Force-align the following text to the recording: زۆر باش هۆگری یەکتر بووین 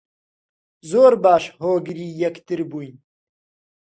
زۆر 0.91 1.13
باش 1.23 1.43
هۆگری 1.61 2.07
یەکتر 2.23 2.59
بووین 2.69 2.95